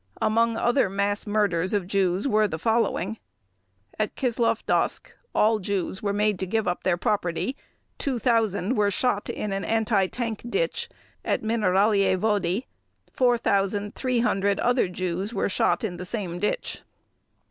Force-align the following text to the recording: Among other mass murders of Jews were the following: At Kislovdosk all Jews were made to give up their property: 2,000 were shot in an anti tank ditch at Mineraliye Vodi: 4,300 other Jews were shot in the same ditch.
Among 0.19 0.57
other 0.57 0.89
mass 0.89 1.27
murders 1.27 1.73
of 1.73 1.85
Jews 1.85 2.27
were 2.27 2.47
the 2.47 2.57
following: 2.57 3.19
At 3.99 4.15
Kislovdosk 4.15 5.11
all 5.35 5.59
Jews 5.59 6.01
were 6.01 6.11
made 6.11 6.39
to 6.39 6.47
give 6.47 6.67
up 6.67 6.81
their 6.83 6.97
property: 6.97 7.55
2,000 7.99 8.75
were 8.75 8.89
shot 8.89 9.29
in 9.29 9.53
an 9.53 9.63
anti 9.63 10.07
tank 10.07 10.41
ditch 10.49 10.89
at 11.23 11.43
Mineraliye 11.43 12.17
Vodi: 12.17 12.65
4,300 13.13 14.59
other 14.59 14.87
Jews 14.87 15.35
were 15.35 15.49
shot 15.49 15.83
in 15.83 15.97
the 15.97 16.05
same 16.05 16.39
ditch. 16.39 16.81